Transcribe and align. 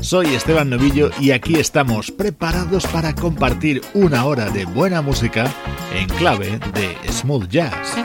Soy 0.00 0.34
Esteban 0.34 0.70
Novillo 0.70 1.10
y 1.20 1.32
aquí 1.32 1.56
estamos 1.56 2.10
preparados 2.10 2.86
para 2.86 3.14
compartir 3.14 3.82
una 3.94 4.24
hora 4.24 4.48
de 4.48 4.64
buena 4.64 5.02
música 5.02 5.52
en 5.94 6.08
clave 6.08 6.58
de 6.72 6.96
smooth 7.12 7.48
jazz. 7.48 7.96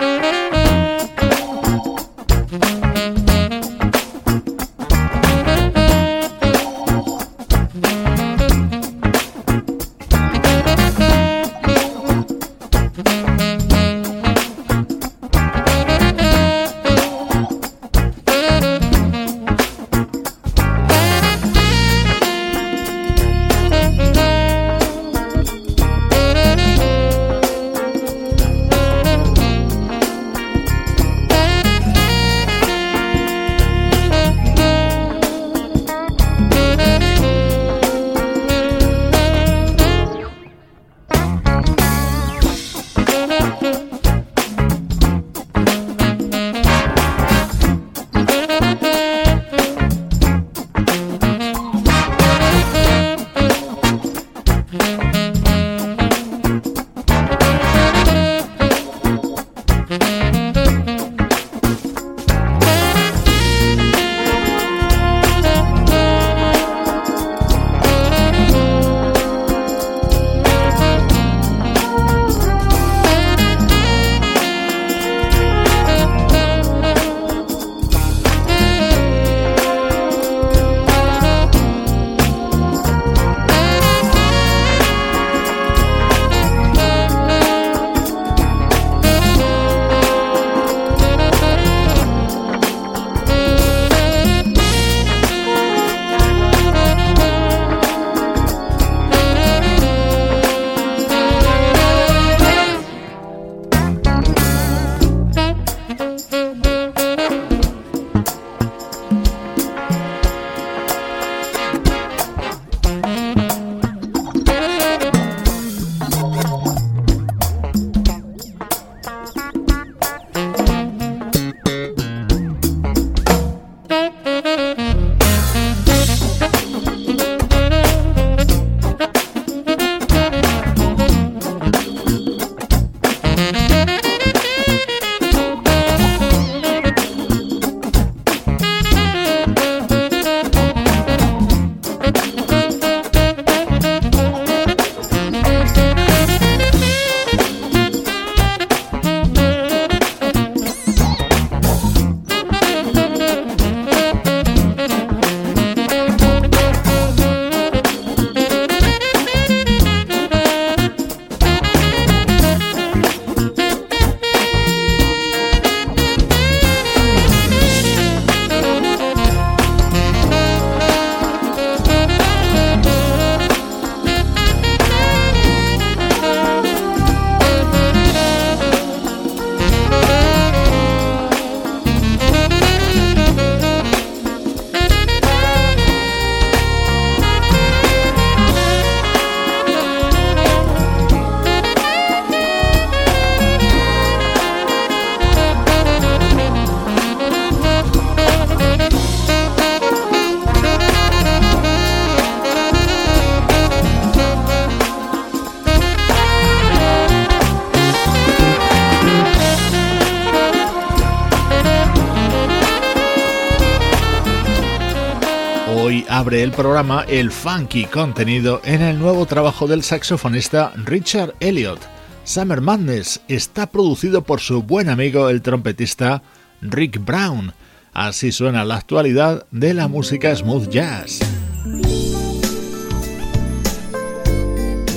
Programa 216.53 217.05
el 217.07 217.31
funky 217.31 217.85
contenido 217.85 218.61
en 218.63 218.81
el 218.81 218.99
nuevo 218.99 219.25
trabajo 219.25 219.67
del 219.67 219.83
saxofonista 219.83 220.71
Richard 220.85 221.33
Elliot. 221.39 221.79
Summer 222.23 222.61
Madness 222.61 223.21
está 223.27 223.67
producido 223.67 224.23
por 224.23 224.39
su 224.39 224.63
buen 224.63 224.89
amigo 224.89 225.29
el 225.29 225.41
trompetista 225.41 226.21
Rick 226.61 227.03
Brown. 227.03 227.53
Así 227.93 228.31
suena 228.31 228.63
la 228.65 228.75
actualidad 228.75 229.45
de 229.51 229.73
la 229.73 229.87
música 229.87 230.35
smooth 230.35 230.69
jazz. 230.69 231.19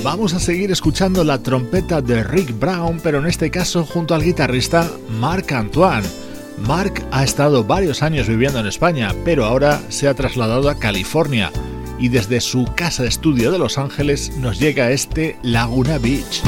Vamos 0.03 0.33
a 0.33 0.39
seguir 0.39 0.71
escuchando 0.71 1.23
la 1.23 1.39
trompeta 1.39 2.01
de 2.01 2.23
Rick 2.23 2.57
Brown, 2.59 2.99
pero 3.03 3.19
en 3.19 3.25
este 3.25 3.51
caso 3.51 3.83
junto 3.83 4.15
al 4.15 4.23
guitarrista 4.23 4.89
Marc 5.19 5.51
Antoine. 5.51 6.26
Mark 6.57 7.05
ha 7.11 7.23
estado 7.23 7.63
varios 7.63 8.03
años 8.03 8.27
viviendo 8.27 8.59
en 8.59 8.67
España, 8.67 9.13
pero 9.23 9.45
ahora 9.45 9.81
se 9.89 10.07
ha 10.07 10.13
trasladado 10.13 10.69
a 10.69 10.75
California 10.75 11.51
y 11.99 12.09
desde 12.09 12.41
su 12.41 12.65
casa 12.75 13.05
estudio 13.05 13.51
de 13.51 13.59
Los 13.59 13.77
Ángeles 13.77 14.35
nos 14.37 14.59
llega 14.59 14.91
este 14.91 15.37
Laguna 15.43 15.97
Beach. 15.97 16.43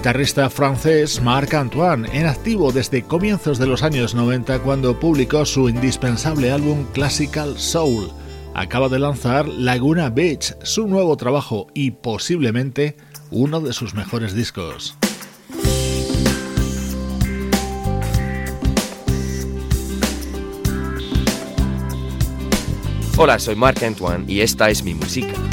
Guitarrista 0.00 0.48
francés 0.48 1.20
Marc 1.20 1.52
Antoine, 1.52 2.08
en 2.14 2.26
activo 2.26 2.72
desde 2.72 3.02
comienzos 3.02 3.58
de 3.58 3.66
los 3.66 3.82
años 3.82 4.14
90 4.14 4.60
cuando 4.60 4.98
publicó 4.98 5.44
su 5.44 5.68
indispensable 5.68 6.50
álbum 6.50 6.86
Classical 6.94 7.58
Soul. 7.58 8.10
Acaba 8.54 8.88
de 8.88 8.98
lanzar 8.98 9.46
Laguna 9.46 10.08
Beach, 10.08 10.56
su 10.62 10.86
nuevo 10.86 11.18
trabajo 11.18 11.66
y 11.74 11.90
posiblemente 11.90 12.96
uno 13.30 13.60
de 13.60 13.74
sus 13.74 13.92
mejores 13.92 14.32
discos. 14.32 14.96
Hola, 23.18 23.38
soy 23.38 23.54
Marc 23.54 23.82
Antoine 23.82 24.24
y 24.26 24.40
esta 24.40 24.70
es 24.70 24.82
mi 24.82 24.94
música. 24.94 25.49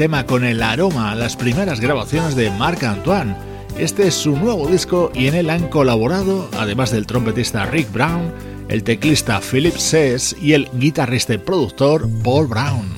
Tema 0.00 0.24
con 0.24 0.46
el 0.46 0.62
aroma 0.62 1.12
a 1.12 1.14
las 1.14 1.36
primeras 1.36 1.78
grabaciones 1.78 2.34
de 2.34 2.50
Marc 2.50 2.84
Antoine. 2.84 3.36
Este 3.76 4.06
es 4.06 4.14
su 4.14 4.34
nuevo 4.34 4.66
disco 4.66 5.12
y 5.14 5.26
en 5.26 5.34
él 5.34 5.50
han 5.50 5.68
colaborado, 5.68 6.48
además 6.56 6.90
del 6.90 7.04
trompetista 7.04 7.66
Rick 7.66 7.92
Brown, 7.92 8.32
el 8.70 8.82
teclista 8.82 9.42
Philip 9.42 9.76
Sess 9.76 10.34
y 10.40 10.54
el 10.54 10.70
guitarrista 10.72 11.34
y 11.34 11.38
productor 11.38 12.08
Paul 12.24 12.46
Brown. 12.46 12.88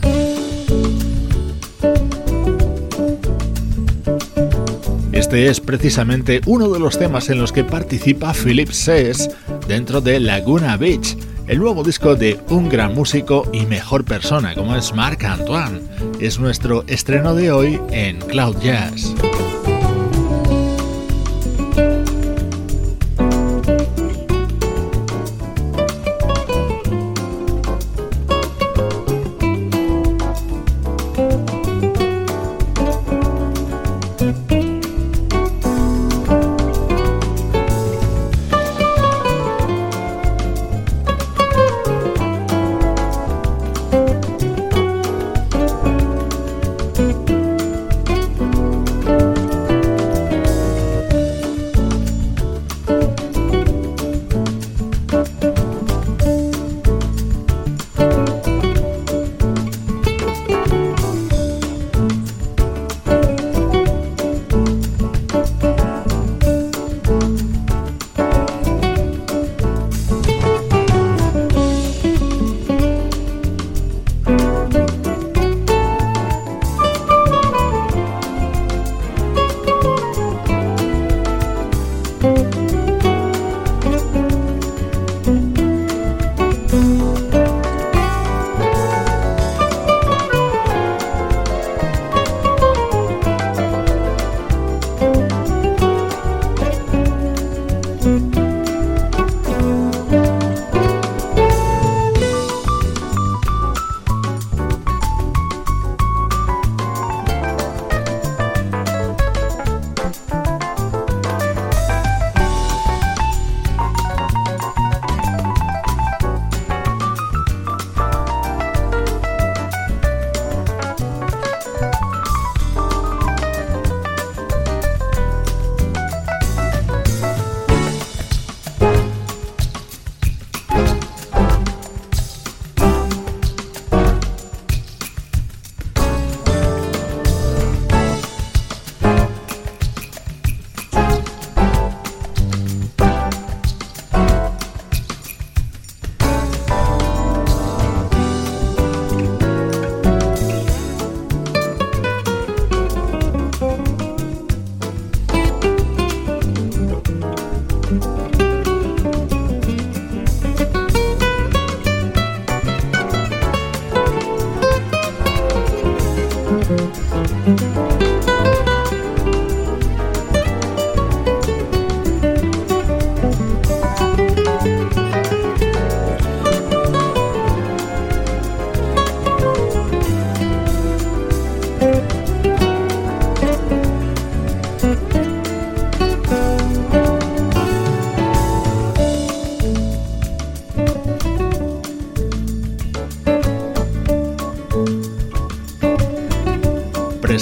Este 5.11 5.49
es 5.49 5.59
precisamente 5.59 6.40
uno 6.47 6.68
de 6.68 6.78
los 6.78 7.00
temas 7.00 7.28
en 7.30 7.40
los 7.40 7.50
que 7.50 7.64
participa 7.64 8.32
Philip 8.32 8.71
Sess 8.71 9.28
dentro 9.66 10.00
de 10.00 10.21
Laguna 10.21 10.76
Beach 10.76 11.16
el 11.49 11.59
nuevo 11.59 11.82
disco 11.82 12.14
de 12.14 12.40
un 12.49 12.68
gran 12.68 12.94
músico 12.94 13.49
y 13.52 13.66
mejor 13.66 14.04
persona 14.04 14.54
como 14.54 14.76
es 14.76 14.94
Marc 14.94 15.25
Antoine. 15.25 15.80
Es 16.22 16.38
nuestro 16.38 16.84
estreno 16.86 17.34
de 17.34 17.50
hoy 17.50 17.80
en 17.90 18.20
Cloud 18.20 18.56
Jazz. 18.62 19.12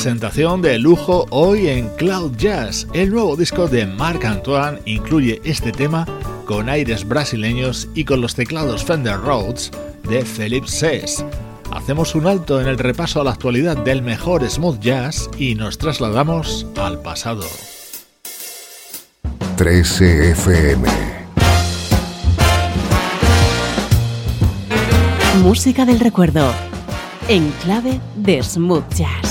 Presentación 0.02 0.62
de 0.62 0.78
lujo 0.78 1.26
hoy 1.28 1.68
en 1.68 1.86
Cloud 1.96 2.34
Jazz. 2.38 2.86
El 2.94 3.10
nuevo 3.10 3.36
disco 3.36 3.68
de 3.68 3.84
Marc 3.84 4.24
Antoine 4.24 4.80
incluye 4.86 5.42
este 5.44 5.72
tema 5.72 6.06
con 6.46 6.70
aires 6.70 7.06
brasileños 7.06 7.86
y 7.94 8.06
con 8.06 8.22
los 8.22 8.34
teclados 8.34 8.82
Fender 8.82 9.20
Rhodes 9.20 9.70
de 10.08 10.24
Philip 10.24 10.64
Sess. 10.64 11.22
Hacemos 11.70 12.14
un 12.14 12.26
alto 12.26 12.62
en 12.62 12.68
el 12.68 12.78
repaso 12.78 13.20
a 13.20 13.24
la 13.24 13.32
actualidad 13.32 13.76
del 13.76 14.00
mejor 14.00 14.48
smooth 14.48 14.80
jazz 14.80 15.28
y 15.36 15.54
nos 15.54 15.76
trasladamos 15.76 16.66
al 16.78 17.02
pasado. 17.02 17.44
13 19.58 20.30
FM 20.30 20.88
Música 25.42 25.84
del 25.84 26.00
recuerdo 26.00 26.50
en 27.28 27.50
clave 27.62 28.00
de 28.16 28.42
smooth 28.42 28.88
jazz. 28.94 29.29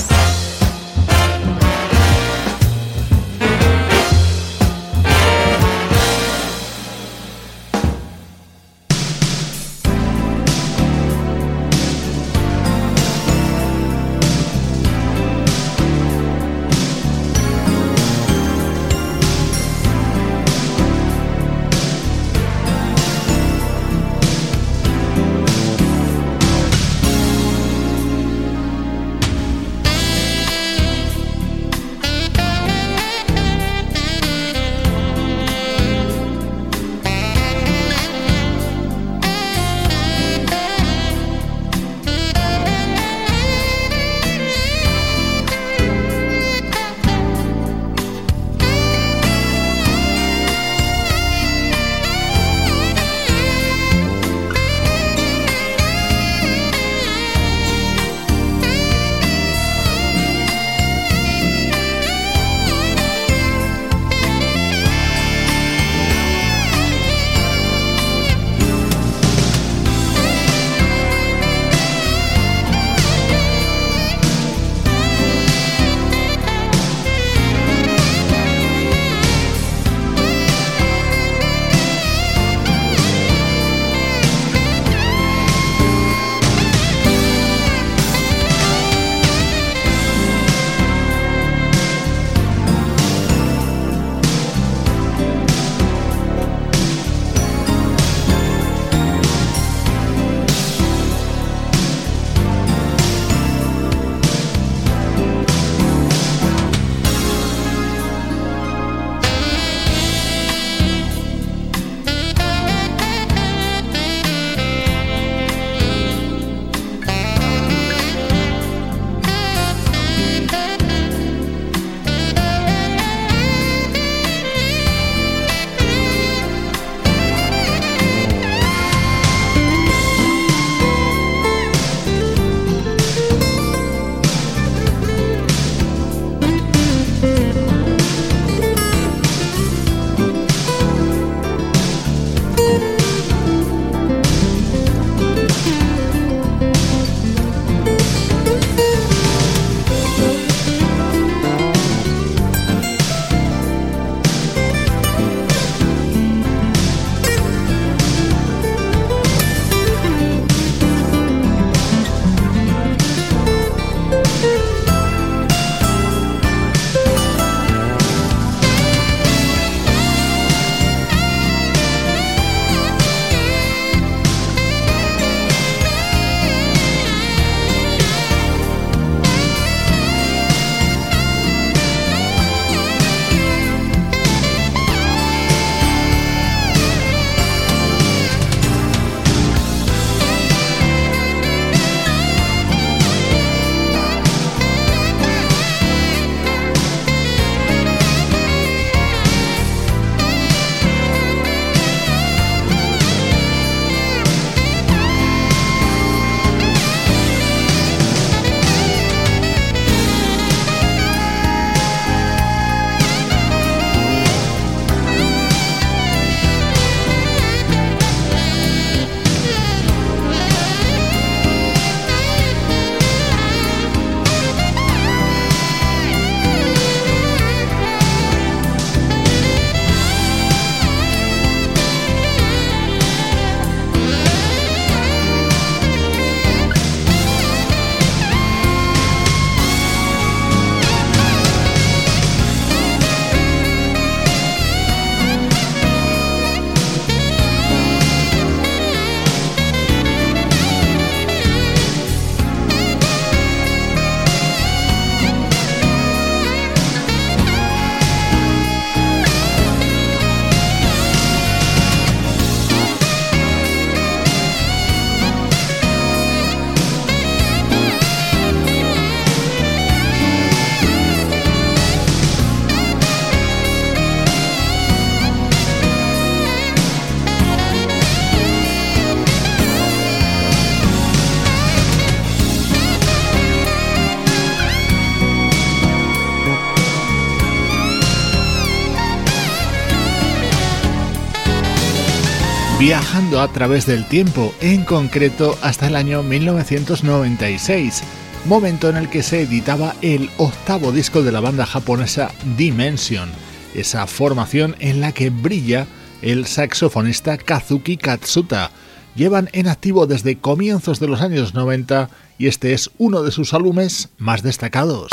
Viajando 292.80 293.42
a 293.42 293.48
través 293.48 293.84
del 293.84 294.06
tiempo, 294.06 294.54
en 294.62 294.84
concreto 294.86 295.54
hasta 295.60 295.86
el 295.86 295.96
año 295.96 296.22
1996, 296.22 298.02
momento 298.46 298.88
en 298.88 298.96
el 298.96 299.10
que 299.10 299.22
se 299.22 299.42
editaba 299.42 299.94
el 300.00 300.30
octavo 300.38 300.90
disco 300.90 301.22
de 301.22 301.30
la 301.30 301.40
banda 301.40 301.66
japonesa 301.66 302.30
Dimension, 302.56 303.28
esa 303.74 304.06
formación 304.06 304.76
en 304.78 305.02
la 305.02 305.12
que 305.12 305.28
brilla 305.28 305.86
el 306.22 306.46
saxofonista 306.46 307.36
Kazuki 307.36 307.98
Katsuta. 307.98 308.70
Llevan 309.14 309.50
en 309.52 309.68
activo 309.68 310.06
desde 310.06 310.38
comienzos 310.38 311.00
de 311.00 311.08
los 311.08 311.20
años 311.20 311.52
90 311.52 312.08
y 312.38 312.46
este 312.46 312.72
es 312.72 312.90
uno 312.96 313.22
de 313.22 313.30
sus 313.30 313.52
álbumes 313.52 314.08
más 314.16 314.42
destacados. 314.42 315.10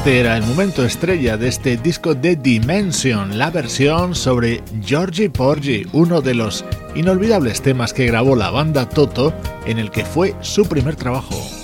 Este 0.00 0.18
era 0.18 0.38
el 0.38 0.44
momento 0.44 0.82
estrella 0.82 1.36
de 1.36 1.48
este 1.48 1.76
disco 1.76 2.14
de 2.14 2.34
Dimension, 2.34 3.36
la 3.36 3.50
versión 3.50 4.14
sobre 4.14 4.62
Georgie 4.82 5.28
Porgy, 5.28 5.86
uno 5.92 6.22
de 6.22 6.32
los 6.32 6.64
inolvidables 6.94 7.60
temas 7.60 7.92
que 7.92 8.06
grabó 8.06 8.34
la 8.34 8.50
banda 8.50 8.88
Toto 8.88 9.34
en 9.66 9.78
el 9.78 9.90
que 9.90 10.06
fue 10.06 10.34
su 10.40 10.66
primer 10.66 10.96
trabajo. 10.96 11.59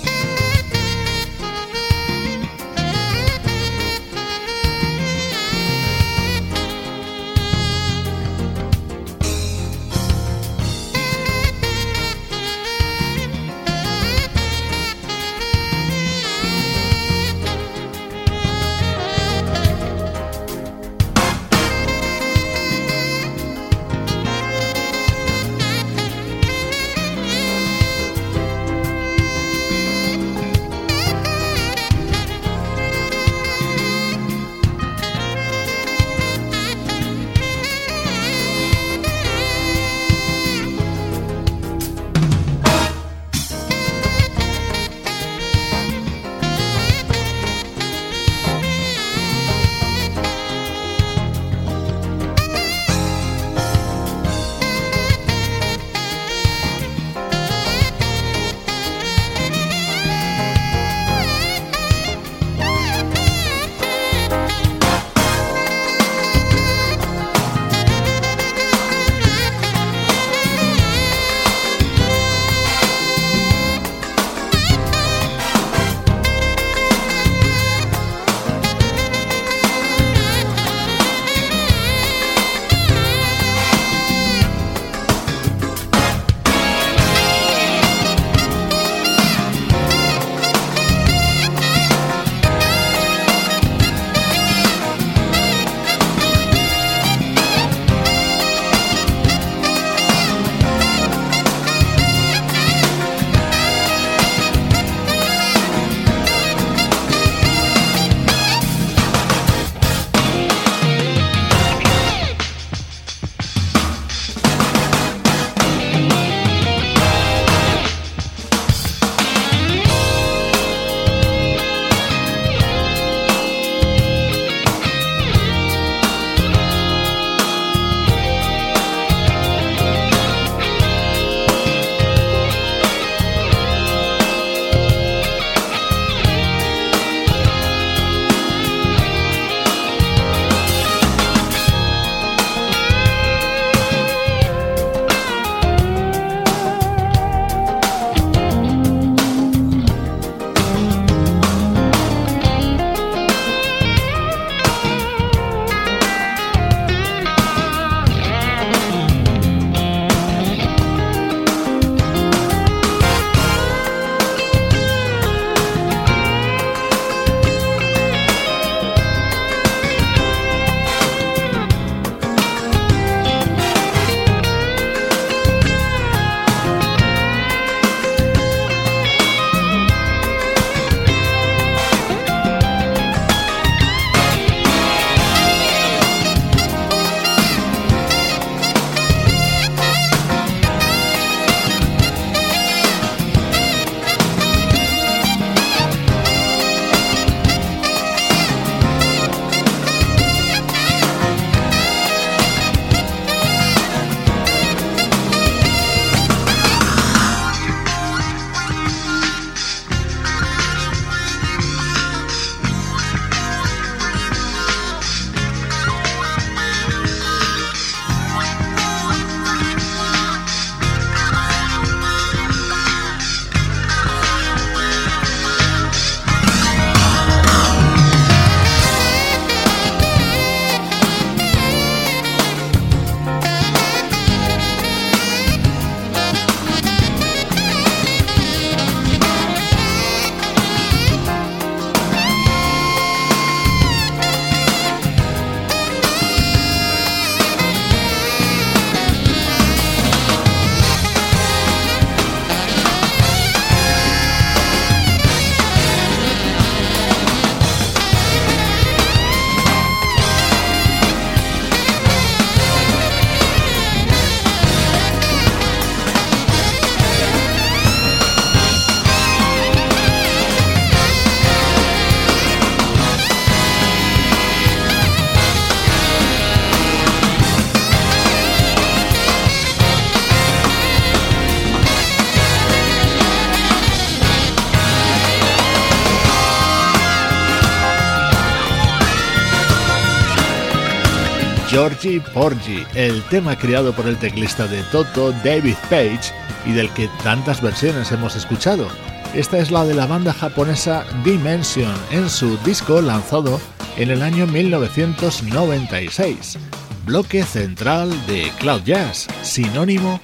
Georgie 291.77 292.19
Porgy, 292.33 292.83
el 292.95 293.21
tema 293.25 293.55
creado 293.55 293.93
por 293.93 294.07
el 294.07 294.17
teclista 294.17 294.65
de 294.65 294.81
Toto, 294.91 295.31
David 295.43 295.75
Page, 295.91 296.33
y 296.65 296.71
del 296.71 296.89
que 296.89 297.07
tantas 297.21 297.61
versiones 297.61 298.11
hemos 298.11 298.35
escuchado. 298.35 298.87
Esta 299.35 299.59
es 299.59 299.69
la 299.69 299.85
de 299.85 299.93
la 299.93 300.07
banda 300.07 300.33
japonesa 300.33 301.05
Dimension 301.23 301.93
en 302.09 302.31
su 302.31 302.57
disco 302.65 302.99
lanzado 302.99 303.61
en 303.95 304.09
el 304.09 304.23
año 304.23 304.47
1996. 304.47 306.57
Bloque 307.05 307.43
central 307.43 308.09
de 308.25 308.51
Cloud 308.57 308.81
Jazz, 308.83 309.27
sinónimo 309.43 310.19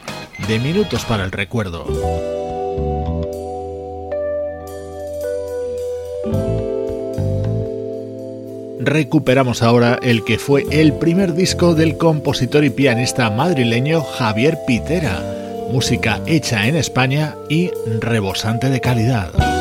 de 0.48 0.58
minutos 0.58 1.06
para 1.06 1.24
el 1.24 1.32
recuerdo. 1.32 2.42
Recuperamos 8.86 9.62
ahora 9.62 10.00
el 10.02 10.24
que 10.24 10.38
fue 10.38 10.65
el 10.72 10.93
primer 10.93 11.34
disco 11.34 11.76
del 11.76 11.98
compositor 11.98 12.63
y 12.63 12.69
pianista 12.69 13.30
madrileño 13.30 14.02
Javier 14.02 14.58
Pitera, 14.67 15.22
música 15.72 16.22
hecha 16.26 16.67
en 16.67 16.76
España 16.76 17.36
y 17.50 17.72
rebosante 18.00 18.69
de 18.69 18.82
calidad. 18.82 19.53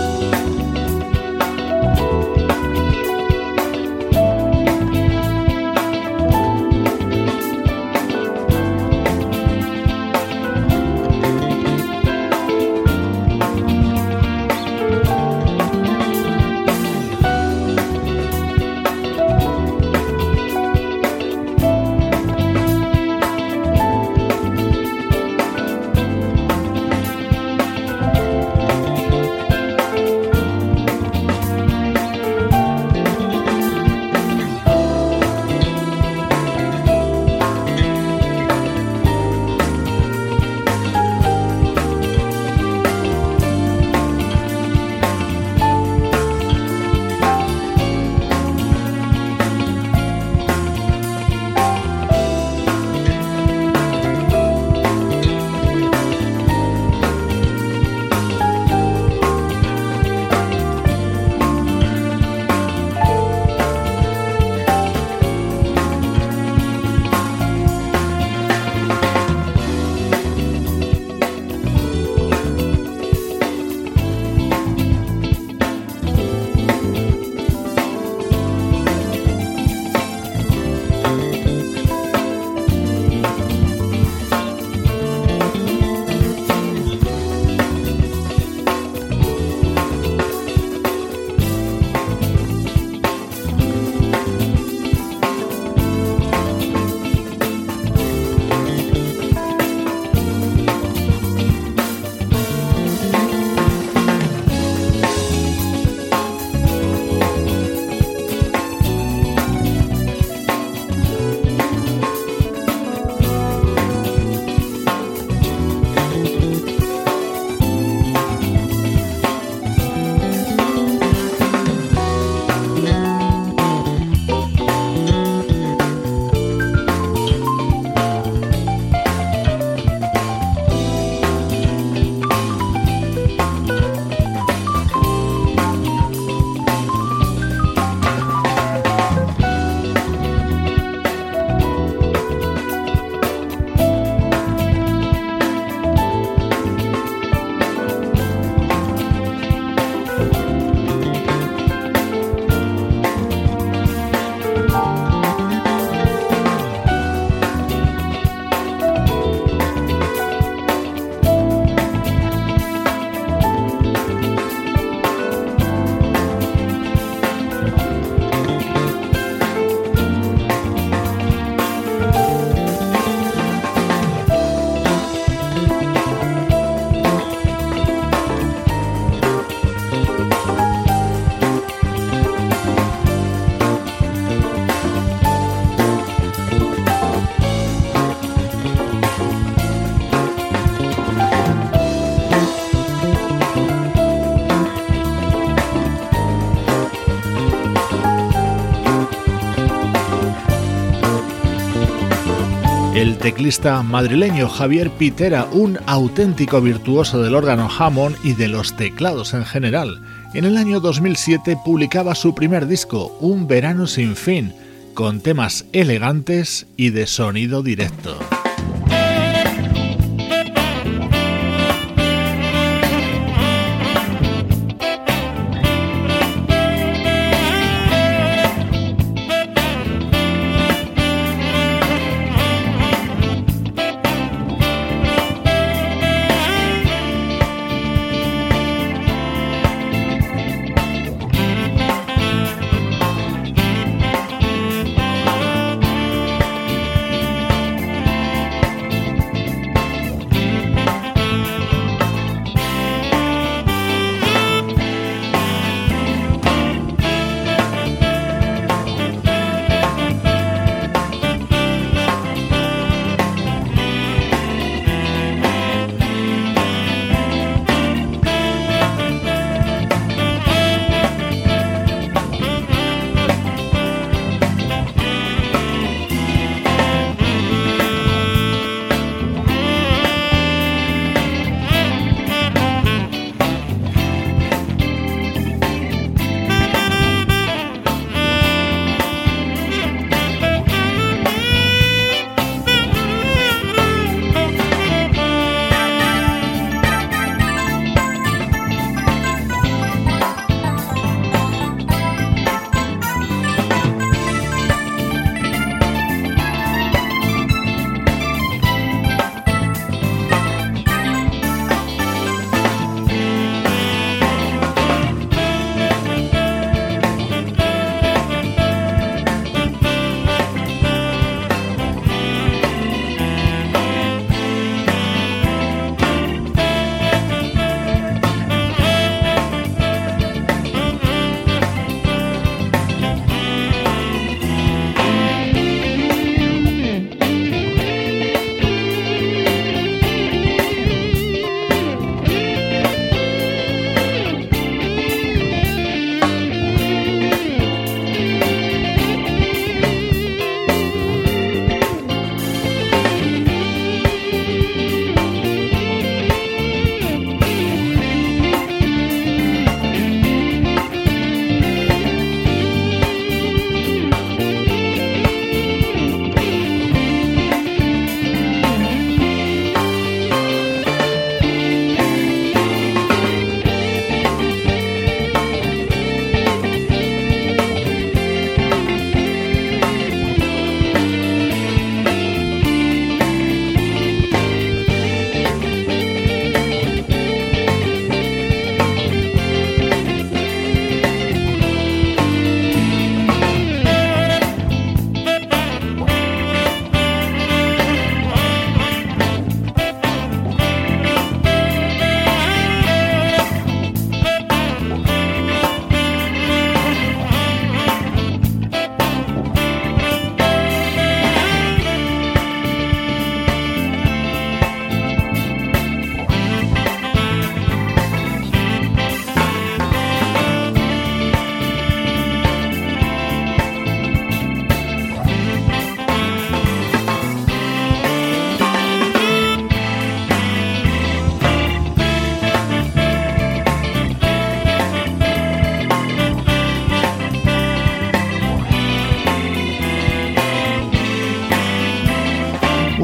Teclista 203.23 203.81
madrileño 203.85 204.49
Javier 204.49 204.91
Pitera, 204.91 205.47
un 205.53 205.79
auténtico 205.87 206.61
virtuoso 206.61 207.23
del 207.23 207.37
órgano 207.37 207.71
Hammond 207.71 208.17
y 208.25 208.33
de 208.33 208.49
los 208.49 208.77
teclados 208.77 209.33
en 209.33 209.45
general. 209.45 210.03
En 210.35 210.45
el 210.45 210.57
año 210.57 210.81
2007 210.81 211.57
publicaba 211.65 212.17
su 212.17 212.35
primer 212.35 212.67
disco, 212.67 213.17
Un 213.21 213.47
verano 213.47 213.87
sin 213.87 214.17
fin, 214.17 214.53
con 214.95 215.21
temas 215.21 215.67
elegantes 215.73 216.67
y 216.77 216.91
de 216.91 217.07
sonido 217.07 217.63
directo. 217.63 218.19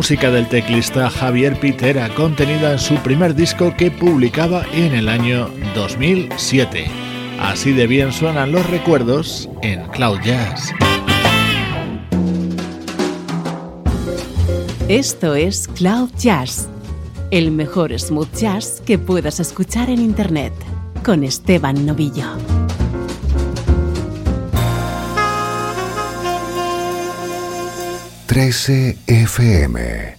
Música 0.09 0.31
del 0.31 0.49
teclista 0.49 1.11
Javier 1.11 1.61
Pitera, 1.61 2.09
contenida 2.15 2.73
en 2.73 2.79
su 2.79 2.95
primer 2.95 3.35
disco 3.35 3.75
que 3.77 3.91
publicaba 3.91 4.65
en 4.73 4.95
el 4.95 5.07
año 5.07 5.51
2007. 5.75 6.87
Así 7.39 7.75
de 7.75 7.87
bien 7.87 8.11
suenan 8.11 8.51
los 8.51 8.65
recuerdos 8.71 9.51
en 9.61 9.87
Cloud 9.89 10.19
Jazz. 10.25 10.73
Esto 14.89 15.35
es 15.35 15.69
Cloud 15.69 16.09
Jazz, 16.17 16.71
el 17.31 17.51
mejor 17.51 17.93
smooth 17.93 18.33
jazz 18.35 18.81
que 18.87 18.97
puedas 18.97 19.41
escuchar 19.41 19.91
en 19.91 20.01
Internet, 20.01 20.55
con 21.05 21.23
Esteban 21.23 21.85
Novillo. 21.85 22.48
13 28.39 28.95
FM. 29.09 30.18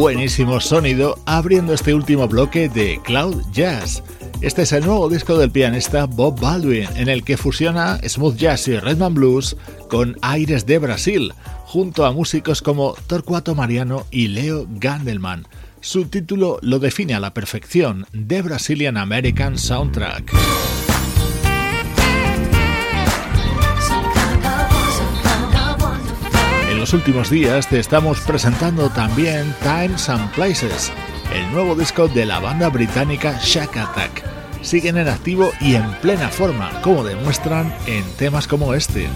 Buenísimo 0.00 0.62
sonido 0.62 1.18
abriendo 1.26 1.74
este 1.74 1.92
último 1.92 2.26
bloque 2.26 2.70
de 2.70 2.98
Cloud 3.04 3.42
Jazz. 3.52 4.02
Este 4.40 4.62
es 4.62 4.72
el 4.72 4.86
nuevo 4.86 5.10
disco 5.10 5.36
del 5.36 5.50
pianista 5.50 6.06
Bob 6.06 6.40
Baldwin, 6.40 6.88
en 6.96 7.10
el 7.10 7.22
que 7.22 7.36
fusiona 7.36 8.00
smooth 8.08 8.34
jazz 8.34 8.66
y 8.68 8.78
rhythm 8.78 9.12
blues 9.12 9.58
con 9.90 10.16
aires 10.22 10.64
de 10.64 10.78
Brasil, 10.78 11.34
junto 11.66 12.06
a 12.06 12.12
músicos 12.12 12.62
como 12.62 12.94
Torcuato 13.08 13.54
Mariano 13.54 14.06
y 14.10 14.28
Leo 14.28 14.66
Gandelman. 14.70 15.46
Su 15.82 16.06
título 16.06 16.58
lo 16.62 16.78
define 16.78 17.12
a 17.12 17.20
la 17.20 17.34
perfección, 17.34 18.06
The 18.26 18.40
Brazilian 18.40 18.96
American 18.96 19.58
Soundtrack. 19.58 20.32
Los 26.80 26.94
últimos 26.94 27.28
días 27.28 27.68
te 27.68 27.78
estamos 27.78 28.20
presentando 28.20 28.88
también 28.88 29.54
Times 29.62 30.08
and 30.08 30.32
Places, 30.32 30.90
el 31.30 31.52
nuevo 31.52 31.74
disco 31.74 32.08
de 32.08 32.24
la 32.24 32.40
banda 32.40 32.70
británica 32.70 33.38
Shack 33.38 33.76
Attack. 33.76 34.24
Siguen 34.62 34.96
en 34.96 35.08
activo 35.08 35.50
y 35.60 35.74
en 35.74 35.92
plena 35.96 36.30
forma, 36.30 36.80
como 36.80 37.04
demuestran 37.04 37.70
en 37.86 38.02
temas 38.16 38.46
como 38.46 38.72
este. 38.72 39.10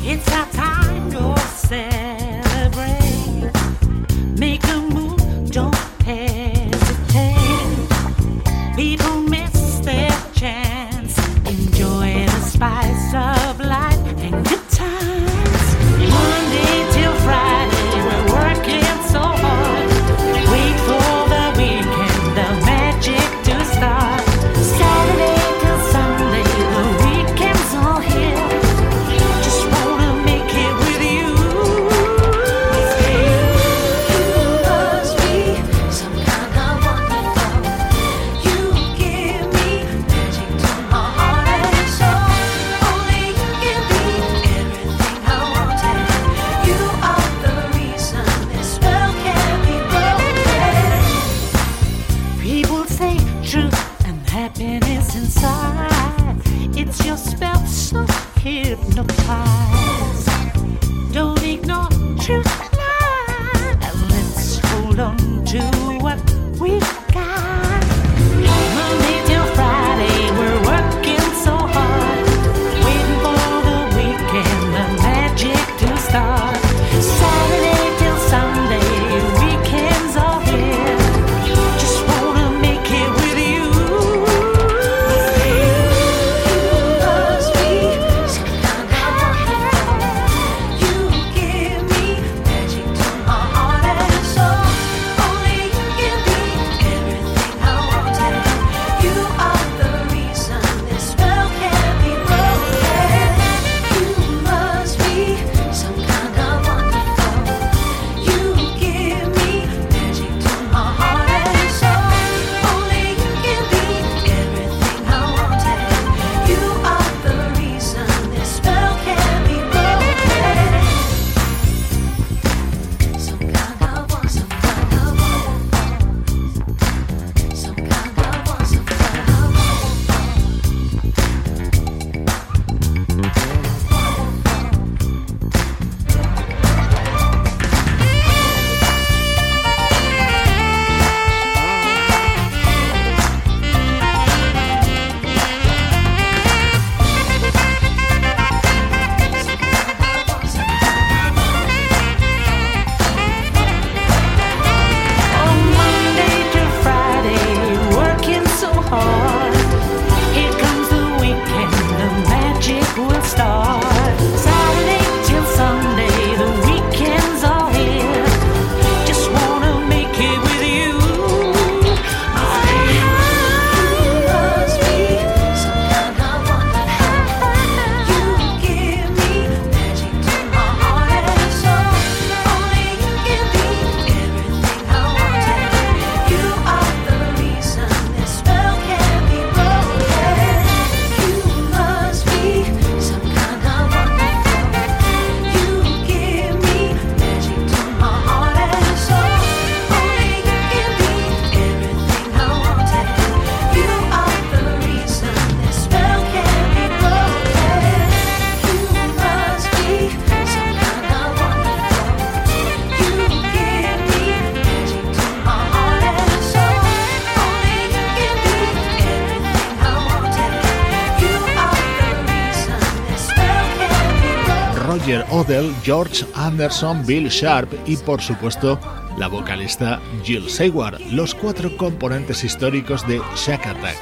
George 225.84 226.24
Anderson, 226.34 227.04
Bill 227.04 227.28
Sharp 227.28 227.70
y 227.86 227.98
por 227.98 228.22
supuesto 228.22 228.80
la 229.18 229.28
vocalista 229.28 230.00
Jill 230.24 230.48
Seward, 230.48 230.98
los 231.12 231.34
cuatro 231.34 231.76
componentes 231.76 232.42
históricos 232.42 233.06
de 233.06 233.20
Shack 233.36 233.66
Attack. 233.66 233.98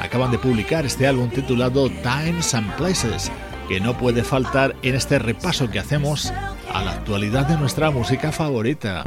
Acaban 0.00 0.30
de 0.30 0.38
publicar 0.38 0.86
este 0.86 1.06
álbum 1.06 1.28
titulado 1.28 1.90
Times 1.90 2.54
and 2.54 2.72
Places, 2.76 3.32
que 3.68 3.80
no 3.80 3.98
puede 3.98 4.22
faltar 4.22 4.76
en 4.82 4.94
este 4.94 5.18
repaso 5.18 5.68
que 5.68 5.80
hacemos 5.80 6.32
a 6.72 6.84
la 6.84 6.92
actualidad 6.92 7.46
de 7.46 7.56
nuestra 7.56 7.90
música 7.90 8.30
favorita. 8.30 9.02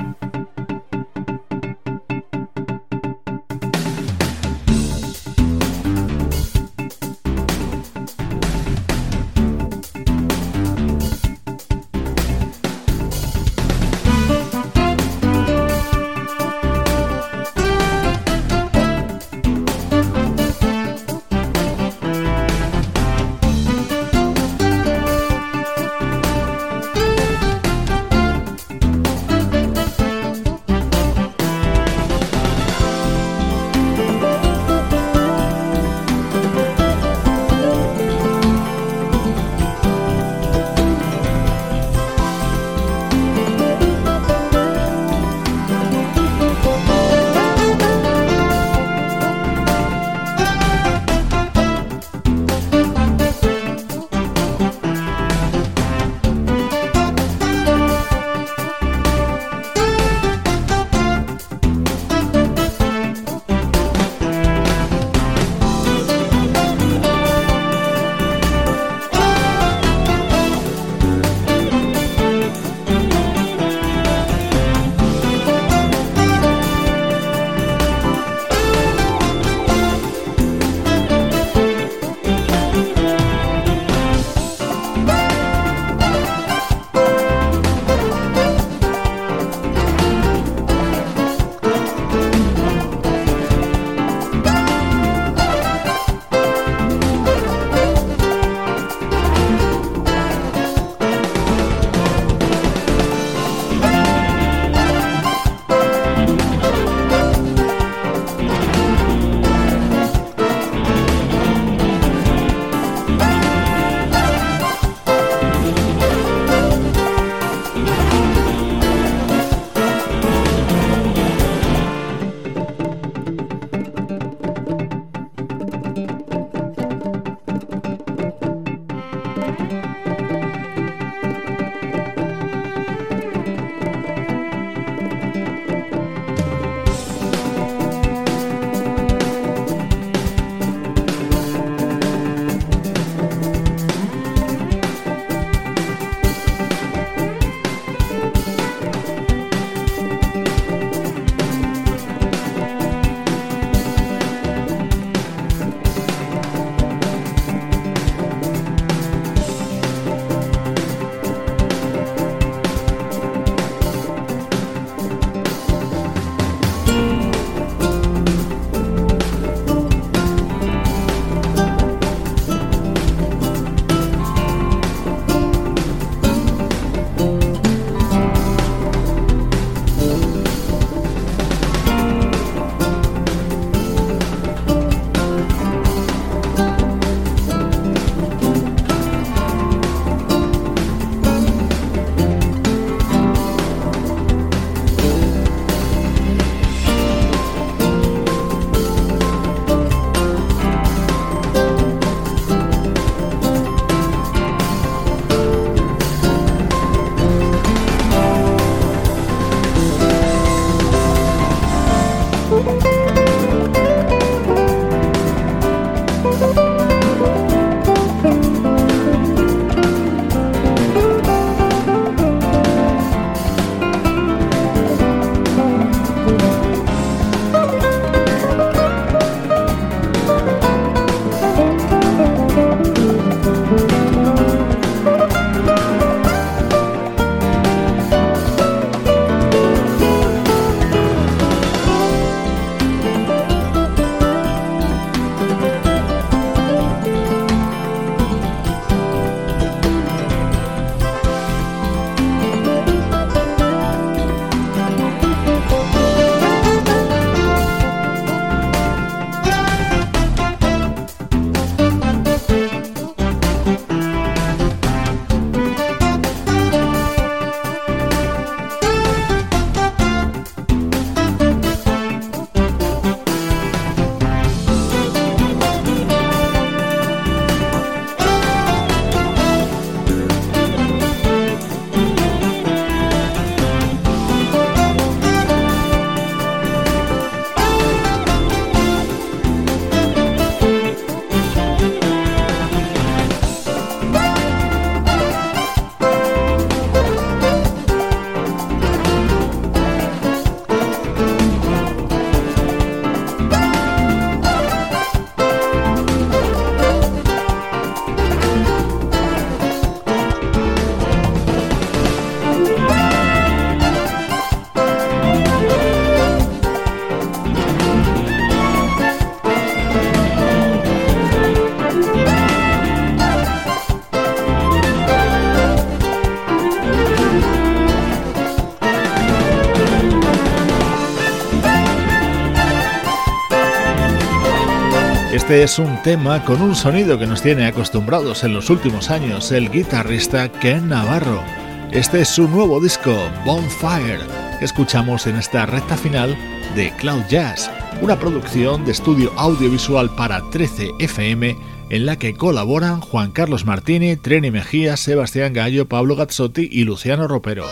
Este 335.49 335.63
es 335.63 335.79
un 335.79 335.99
tema 336.03 336.45
con 336.45 336.61
un 336.61 336.75
sonido 336.75 337.17
que 337.17 337.25
nos 337.25 337.41
tiene 337.41 337.65
acostumbrados 337.65 338.43
en 338.43 338.53
los 338.53 338.69
últimos 338.69 339.09
años 339.09 339.51
el 339.51 339.71
guitarrista 339.71 340.51
Ken 340.51 340.89
Navarro. 340.89 341.43
Este 341.89 342.21
es 342.21 342.29
su 342.29 342.47
nuevo 342.47 342.79
disco, 342.79 343.17
Bonfire, 343.45 344.19
que 344.59 344.65
escuchamos 344.65 345.25
en 345.25 345.37
esta 345.37 345.65
recta 345.65 345.97
final 345.97 346.37
de 346.75 346.91
Cloud 346.97 347.23
Jazz, 347.31 347.71
una 347.99 348.19
producción 348.19 348.85
de 348.85 348.91
estudio 348.91 349.33
audiovisual 349.37 350.13
para 350.15 350.47
13 350.51 350.91
FM 350.99 351.57
en 351.89 352.05
la 352.05 352.15
que 352.19 352.35
colaboran 352.35 353.01
Juan 353.01 353.31
Carlos 353.31 353.65
Martini, 353.65 354.17
Treni 354.17 354.51
Mejía, 354.51 354.97
Sebastián 354.97 355.53
Gallo, 355.53 355.87
Pablo 355.87 356.15
Gazzotti 356.15 356.69
y 356.71 356.83
Luciano 356.83 357.27
Ropero. 357.27 357.65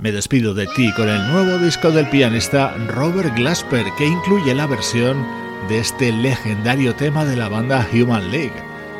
Me 0.00 0.12
despido 0.12 0.54
de 0.54 0.66
ti 0.68 0.90
con 0.94 1.10
el 1.10 1.30
nuevo 1.30 1.58
disco 1.58 1.90
del 1.90 2.08
pianista 2.08 2.74
Robert 2.88 3.36
Glasper 3.36 3.84
que 3.98 4.06
incluye 4.06 4.54
la 4.54 4.66
versión 4.66 5.26
de 5.68 5.78
este 5.78 6.10
legendario 6.10 6.94
tema 6.94 7.26
de 7.26 7.36
la 7.36 7.50
banda 7.50 7.86
Human 7.92 8.30
League. 8.30 8.54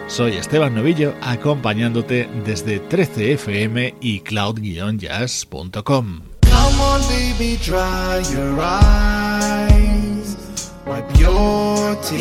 Soy 0.08 0.36
Esteban 0.36 0.74
Novillo 0.74 1.14
acompañándote 1.22 2.28
desde 2.44 2.86
13fm 2.86 3.94
y 4.02 4.20
cloud-jazz.com. 4.20 5.82
Come 5.82 6.80
on 6.82 7.00
baby, 7.08 7.56
dry 7.64 8.20
your 8.34 8.60
eyes, 8.60 10.36
wipe 10.84 11.18
your 11.18 11.96
tears. 12.02 12.20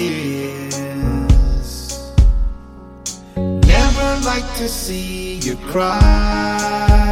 Never 3.35 4.19
like 4.23 4.47
to 4.57 4.69
see 4.69 5.37
you 5.41 5.57
cry. 5.69 7.09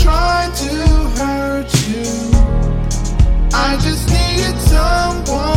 Trying 0.00 0.52
to 0.52 0.72
hurt 1.18 1.70
you. 1.88 2.06
I 3.52 3.76
just 3.80 4.08
needed 4.08 4.58
someone 4.60 5.55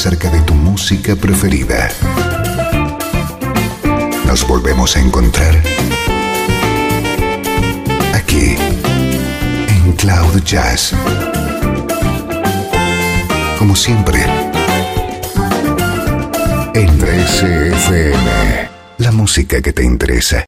acerca 0.00 0.30
de 0.30 0.40
tu 0.40 0.54
música 0.54 1.14
preferida. 1.14 1.90
Nos 4.26 4.48
volvemos 4.48 4.96
a 4.96 5.00
encontrar 5.00 5.54
aquí 8.14 8.56
en 9.68 9.92
Cloud 9.98 10.42
Jazz. 10.42 10.94
Como 13.58 13.76
siempre, 13.76 14.24
en 16.72 16.98
13FM, 16.98 18.68
la 18.96 19.12
música 19.12 19.60
que 19.60 19.74
te 19.74 19.84
interesa. 19.84 20.46